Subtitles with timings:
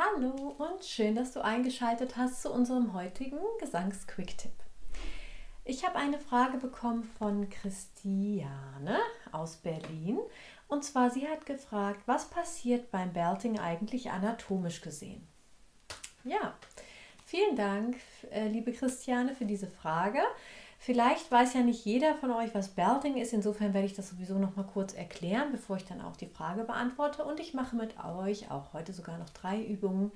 [0.00, 4.52] Hallo und schön, dass du eingeschaltet hast zu unserem heutigen Gesangs-Quick-Tipp.
[5.64, 9.00] Ich habe eine Frage bekommen von Christiane
[9.32, 10.20] aus Berlin.
[10.68, 15.26] Und zwar, sie hat gefragt, was passiert beim Belting eigentlich anatomisch gesehen?
[16.22, 16.54] Ja,
[17.24, 17.96] vielen Dank,
[18.30, 20.20] äh, liebe Christiane, für diese Frage.
[20.80, 23.32] Vielleicht weiß ja nicht jeder von euch, was Belting ist.
[23.32, 26.62] Insofern werde ich das sowieso noch mal kurz erklären, bevor ich dann auch die Frage
[26.64, 27.24] beantworte.
[27.24, 30.12] Und ich mache mit euch auch heute sogar noch drei Übungen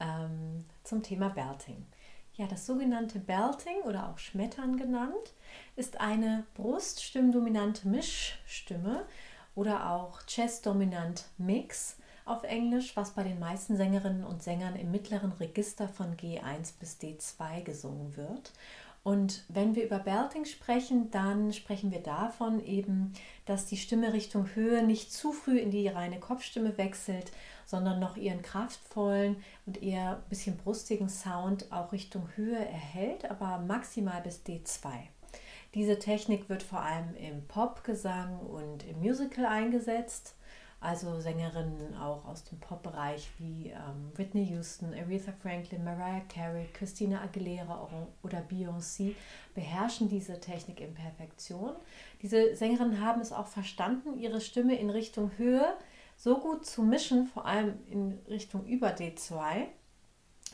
[0.00, 1.84] ähm, zum Thema Belting.
[2.34, 5.34] Ja, das sogenannte Belting oder auch Schmettern genannt,
[5.76, 9.04] ist eine bruststimmdominante Mischstimme
[9.54, 15.32] oder auch Chest-dominant Mix auf Englisch, was bei den meisten Sängerinnen und Sängern im mittleren
[15.32, 18.52] Register von G1 bis D2 gesungen wird.
[19.02, 23.14] Und wenn wir über Belting sprechen, dann sprechen wir davon eben,
[23.46, 27.32] dass die Stimme Richtung Höhe nicht zu früh in die reine Kopfstimme wechselt,
[27.64, 33.58] sondern noch ihren kraftvollen und eher ein bisschen brustigen Sound auch Richtung Höhe erhält, aber
[33.58, 34.90] maximal bis D2.
[35.74, 40.34] Diese Technik wird vor allem im Popgesang und im Musical eingesetzt
[40.80, 47.20] also Sängerinnen auch aus dem Pop-Bereich wie ähm, Whitney Houston, Aretha Franklin, Mariah Carey, Christina
[47.20, 47.88] Aguilera
[48.22, 49.14] oder Beyoncé
[49.54, 51.72] beherrschen diese Technik in Perfektion.
[52.22, 55.74] Diese Sängerinnen haben es auch verstanden, ihre Stimme in Richtung Höhe
[56.16, 59.66] so gut zu mischen, vor allem in Richtung über D2,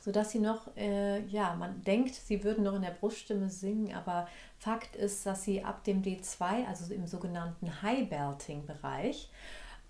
[0.00, 4.26] sodass sie noch, äh, ja, man denkt, sie würden noch in der Bruststimme singen, aber
[4.58, 9.30] Fakt ist, dass sie ab dem D2, also im sogenannten High-Belting-Bereich,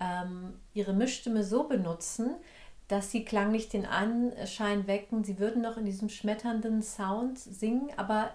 [0.01, 2.37] ähm, ihre Mischstimme so benutzen,
[2.89, 8.31] dass sie klanglich den Anschein wecken, sie würden noch in diesem schmetternden Sound singen, aber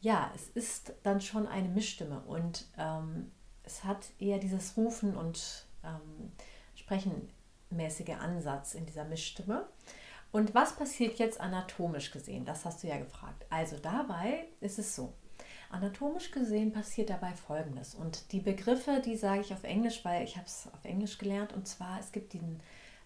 [0.00, 3.30] ja, es ist dann schon eine Mischstimme und ähm,
[3.62, 6.32] es hat eher dieses Rufen und ähm,
[6.74, 9.66] Sprechenmäßige Ansatz in dieser Mischstimme.
[10.32, 12.44] Und was passiert jetzt anatomisch gesehen?
[12.44, 13.44] Das hast du ja gefragt.
[13.50, 15.12] Also dabei ist es so.
[15.72, 17.94] Anatomisch gesehen passiert dabei Folgendes.
[17.94, 21.52] Und die Begriffe, die sage ich auf Englisch, weil ich habe es auf Englisch gelernt.
[21.52, 22.60] Und zwar, es gibt den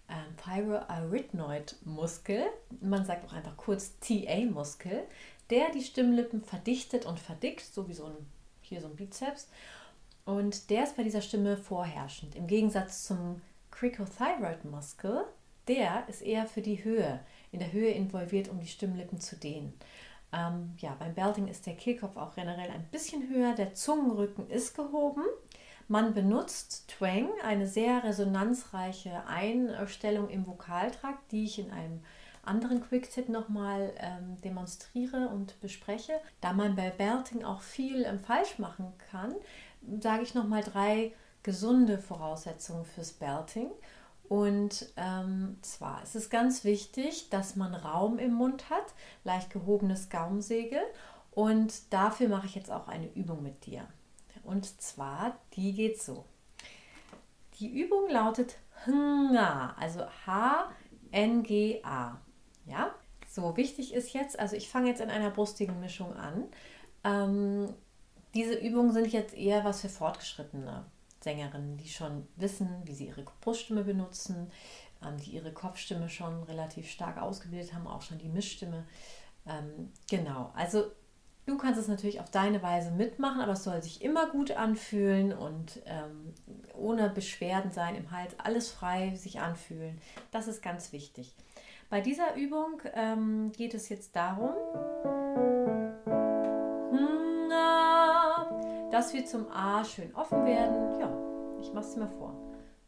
[0.09, 2.45] ähm, Thyroarytenoid-Muskel,
[2.81, 5.05] man sagt auch einfach kurz TA-Muskel,
[5.51, 8.17] der die Stimmlippen verdichtet und verdickt, so wie so ein,
[8.63, 9.49] hier so ein Bizeps.
[10.25, 12.35] Und der ist bei dieser Stimme vorherrschend.
[12.35, 13.41] Im Gegensatz zum
[13.71, 15.25] Cricothyroid-Muskel,
[15.69, 17.21] der ist eher für die Höhe,
[17.53, 19.73] in der Höhe involviert, um die Stimmlippen zu dehnen.
[20.37, 24.77] Ähm, ja, beim Belting ist der Kehlkopf auch generell ein bisschen höher, der Zungenrücken ist
[24.77, 25.23] gehoben.
[25.89, 32.03] Man benutzt Twang, eine sehr resonanzreiche Einstellung im Vokaltrakt, die ich in einem
[32.43, 36.13] anderen Quick-Tip nochmal ähm, demonstriere und bespreche.
[36.41, 39.35] Da man bei Belting auch viel ähm, falsch machen kann,
[40.01, 43.71] sage ich nochmal drei gesunde Voraussetzungen fürs Belting.
[44.29, 48.95] Und ähm, zwar ist es ganz wichtig, dass man Raum im Mund hat,
[49.25, 50.81] leicht gehobenes Gaumsegel.
[51.31, 53.87] Und dafür mache ich jetzt auch eine Übung mit dir.
[54.43, 56.25] Und zwar, die geht so.
[57.59, 62.21] Die Übung lautet HNGA, also H-N-G-A.
[62.67, 62.95] Ja,
[63.29, 66.45] so wichtig ist jetzt, also ich fange jetzt in einer brustigen Mischung an.
[67.05, 67.73] Ähm,
[68.35, 70.85] diese Übungen sind jetzt eher was für Fortgeschrittene.
[71.27, 74.49] Sängerinnen, die schon wissen, wie sie ihre Bruststimme benutzen,
[75.05, 78.85] ähm, die ihre Kopfstimme schon relativ stark ausgebildet haben, auch schon die Mischstimme.
[79.45, 80.85] Ähm, genau, also
[81.45, 85.33] du kannst es natürlich auf deine Weise mitmachen, aber es soll sich immer gut anfühlen
[85.33, 86.33] und ähm,
[86.75, 90.01] ohne Beschwerden sein im Hals, alles frei sich anfühlen.
[90.31, 91.35] Das ist ganz wichtig.
[91.91, 92.81] Bei dieser Übung
[93.53, 94.51] geht es jetzt darum,
[98.97, 100.99] dass wir zum A schön offen werden.
[100.99, 101.11] Ja,
[101.61, 102.33] ich mache es mir vor.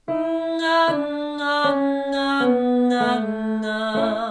[0.06, 0.96] Na,
[1.36, 1.76] na,
[2.10, 3.19] na, na,
[3.60, 4.28] na.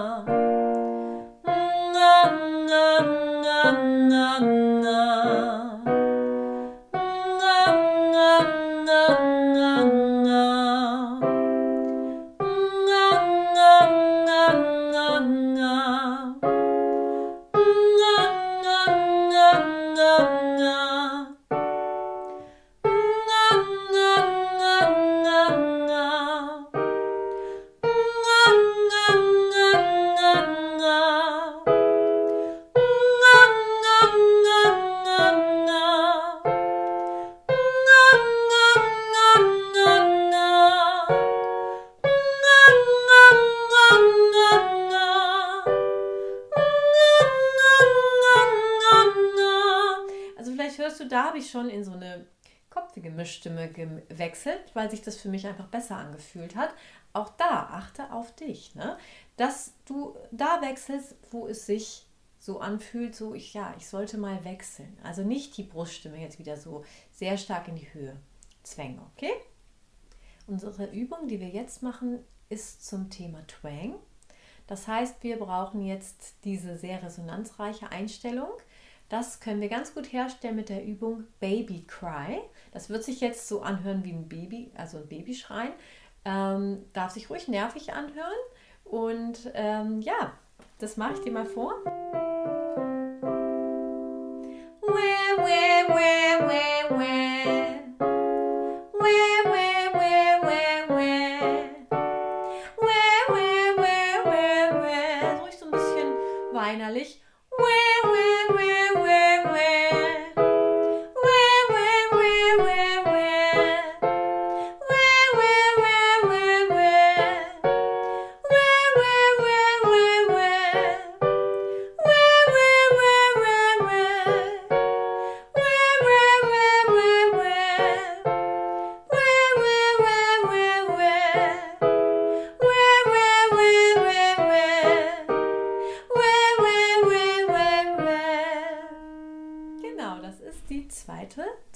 [51.38, 52.26] Ich schon in so eine
[52.70, 56.74] kopfige Mischstimme gewechselt, weil sich das für mich einfach besser angefühlt hat.
[57.14, 58.98] auch da achte auf dich, ne?
[59.36, 62.06] dass du da wechselst, wo es sich
[62.38, 64.96] so anfühlt, so ich ja, ich sollte mal wechseln.
[65.02, 68.16] Also nicht die Bruststimme jetzt wieder so sehr stark in die Höhe
[68.62, 69.32] zwängen, okay?
[70.46, 73.96] Unsere Übung, die wir jetzt machen, ist zum Thema Twang.
[74.66, 78.50] Das heißt, wir brauchen jetzt diese sehr resonanzreiche Einstellung.
[79.08, 82.40] Das können wir ganz gut herstellen mit der Übung Baby Cry.
[82.72, 85.72] Das wird sich jetzt so anhören wie ein Baby, also ein Babyschreien.
[86.26, 88.38] Ähm, darf sich ruhig nervig anhören.
[88.84, 90.32] Und ähm, ja,
[90.78, 91.72] das mache ich dir mal vor.
[94.82, 96.48] Where, where, where.
[96.48, 96.78] Where,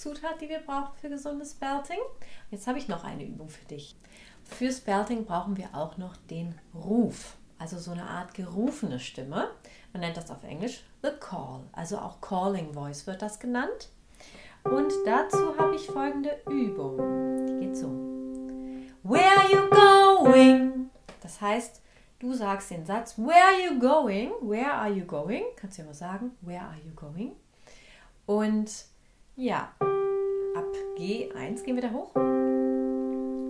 [0.03, 2.01] Zutat, die wir brauchen für gesundes Belting.
[2.51, 3.95] Jetzt habe ich noch eine Übung für dich.
[4.43, 9.53] Fürs Belting brauchen wir auch noch den Ruf, also so eine Art gerufene Stimme.
[9.93, 13.91] Man nennt das auf Englisch the call, also auch Calling Voice wird das genannt.
[14.65, 17.47] Und dazu habe ich folgende Übung.
[17.47, 17.87] Die geht so.
[19.05, 20.91] Where are you going?
[21.21, 21.81] Das heißt,
[22.19, 24.33] du sagst den Satz, Where are you going?
[24.41, 25.45] Where are you going?
[25.55, 27.37] Kannst du ja mal sagen, Where are you going?
[28.27, 28.87] Und
[29.37, 29.73] ja,
[30.57, 30.67] ab
[30.99, 32.15] G1 gehen wir da hoch.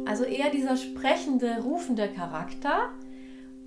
[0.06, 2.90] Also eher dieser sprechende, rufende Charakter.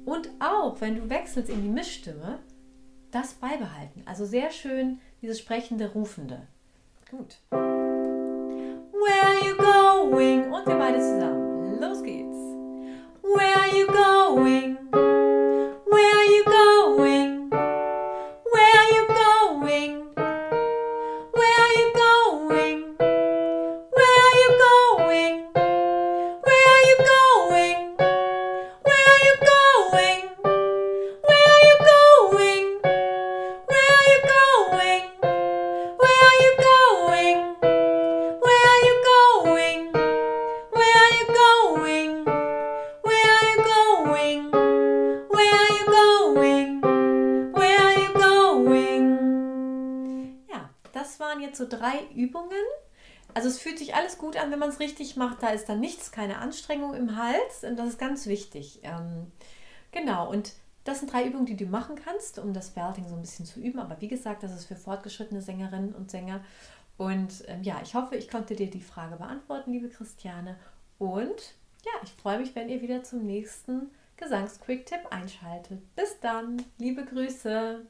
[0.06, 2.40] Und auch, wenn du wechselst in die Mischstimme,
[3.12, 4.04] das beibehalten.
[4.06, 6.48] Also sehr schön dieses sprechende, rufende.
[7.10, 7.38] Gut.
[7.52, 10.52] Where are you going?
[10.52, 11.80] Und wir beide zusammen.
[11.80, 12.38] Los geht's.
[13.24, 14.85] Where are you going?
[51.36, 52.52] Waren jetzt so drei Übungen.
[53.34, 55.44] Also es fühlt sich alles gut an, wenn man es richtig macht.
[55.44, 58.80] Da ist dann nichts, keine Anstrengung im Hals und das ist ganz wichtig.
[58.84, 59.32] Ähm,
[59.92, 60.54] genau, und
[60.86, 63.60] das sind drei Übungen, die du machen kannst, um das Belting so ein bisschen zu
[63.60, 63.80] üben.
[63.80, 66.42] Aber wie gesagt, das ist für fortgeschrittene Sängerinnen und Sänger.
[66.98, 70.58] Und ähm, ja, ich hoffe, ich konnte dir die Frage beantworten, liebe Christiane.
[70.98, 75.82] Und ja, ich freue mich, wenn ihr wieder zum nächsten Gesangs-Quick-Tipp einschaltet.
[75.96, 77.84] Bis dann, liebe Grüße.